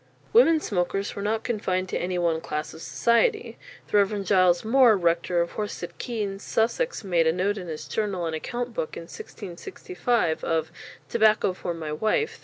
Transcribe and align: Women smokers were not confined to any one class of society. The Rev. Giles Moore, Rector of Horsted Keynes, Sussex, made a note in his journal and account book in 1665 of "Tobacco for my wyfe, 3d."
Women 0.33 0.59
smokers 0.59 1.15
were 1.15 1.21
not 1.21 1.43
confined 1.43 1.87
to 1.89 1.97
any 2.01 2.17
one 2.17 2.41
class 2.41 2.73
of 2.73 2.81
society. 2.81 3.59
The 3.87 3.99
Rev. 3.99 4.23
Giles 4.25 4.65
Moore, 4.65 4.97
Rector 4.97 5.41
of 5.41 5.51
Horsted 5.51 5.95
Keynes, 5.99 6.41
Sussex, 6.41 7.03
made 7.03 7.27
a 7.27 7.31
note 7.31 7.59
in 7.59 7.67
his 7.67 7.87
journal 7.87 8.25
and 8.25 8.33
account 8.35 8.73
book 8.73 8.97
in 8.97 9.03
1665 9.03 10.43
of 10.43 10.71
"Tobacco 11.07 11.53
for 11.53 11.75
my 11.75 11.91
wyfe, 11.91 12.37
3d." 12.39 12.39